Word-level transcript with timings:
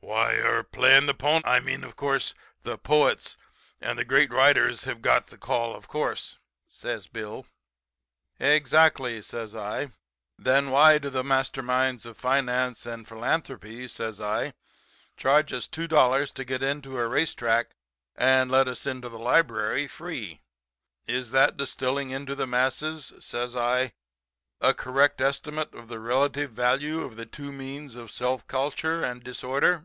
"'Why 0.00 0.34
er, 0.36 0.62
playing 0.62 1.06
the 1.06 1.14
po 1.14 1.40
I 1.44 1.58
mean, 1.58 1.82
of 1.82 1.96
course, 1.96 2.32
the 2.62 2.78
poets 2.78 3.36
and 3.80 3.98
the 3.98 4.04
great 4.04 4.30
writers 4.30 4.84
have 4.84 5.02
got 5.02 5.26
the 5.28 5.36
call, 5.38 5.74
of 5.74 5.88
course,' 5.88 6.36
says 6.68 7.08
Bill. 7.08 7.44
"'Exactly,' 8.38 9.20
says 9.20 9.52
I. 9.52 9.90
'Then 10.38 10.70
why 10.70 10.98
do 10.98 11.10
the 11.10 11.24
master 11.24 11.60
minds 11.60 12.06
of 12.06 12.16
finance 12.16 12.86
and 12.86 13.08
philanthropy,' 13.08 13.88
says 13.88 14.20
I, 14.20 14.54
'charge 15.16 15.52
us 15.52 15.66
$2 15.66 16.32
to 16.34 16.44
get 16.44 16.62
into 16.62 17.00
a 17.00 17.08
race 17.08 17.34
track 17.34 17.74
and 18.14 18.48
let 18.48 18.68
us 18.68 18.86
into 18.86 19.08
a 19.08 19.18
library 19.18 19.88
free? 19.88 20.40
Is 21.08 21.32
that 21.32 21.56
distilling 21.56 22.10
into 22.10 22.36
the 22.36 22.46
masses,' 22.46 23.12
says 23.18 23.56
I, 23.56 23.92
'a 24.60 24.72
correct 24.72 25.20
estimate 25.20 25.74
of 25.74 25.88
the 25.88 25.98
relative 25.98 26.52
value 26.52 27.00
of 27.02 27.16
the 27.16 27.26
two 27.26 27.50
means 27.50 27.96
of 27.96 28.12
self 28.12 28.46
culture 28.46 29.02
and 29.04 29.24
disorder?' 29.24 29.84